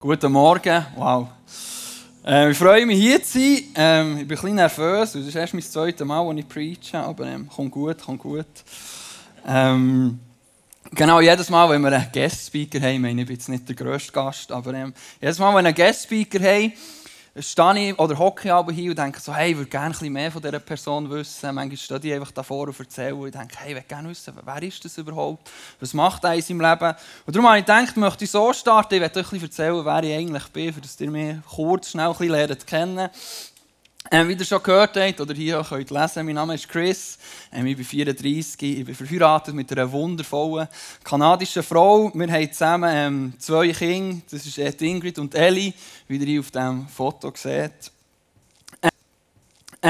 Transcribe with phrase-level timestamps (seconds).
[0.00, 1.26] Guten Morgen, wow.
[2.24, 3.64] Ähm, ich freue mich hier zu sein.
[3.74, 6.98] Ähm, ich bin ein bisschen nervös, das ist erst mein zweites Mal, als ich preache,
[7.00, 8.46] aber ähm, kommt gut, kommt gut.
[9.44, 10.20] Ähm,
[10.92, 13.74] genau, jedes Mal, wenn wir einen Guest-Speaker haben, ich meine, ich bin jetzt nicht der
[13.74, 16.72] grösste Gast, aber ähm, jedes Mal, wenn wir einen Guest-Speaker haben,
[17.40, 20.12] stehe ich oder hocke aber hier und denke so, hey, ich würde gerne ein bisschen
[20.12, 21.54] mehr von dieser Person wissen.
[21.54, 24.62] Manchmal stehe ich einfach davor und erzähle und denke, hey, ich würde gerne wissen, wer
[24.62, 25.50] ist das überhaupt?
[25.80, 26.94] Was macht er in seinem Leben?
[27.26, 29.84] Und darum habe ich gedacht, möchte ich so starten, ich werde euch ein bisschen erzählen,
[29.84, 33.10] wer ich eigentlich bin, dass ihr mich kurz, schnell ein bisschen lernt kennen.
[34.10, 37.18] Ähm, wie ihr schon gehört habt oder hier könnt lesen, mein Name ist Chris,
[37.52, 40.66] ähm, ich bin 34, ich bin verheiratet mit einer wundervollen
[41.04, 42.10] kanadischen Frau.
[42.14, 45.74] Wir haben zusammen ähm, zwei Kinder, das ist Ingrid und Ellie,
[46.06, 47.92] wie ihr hier auf diesem Foto seht.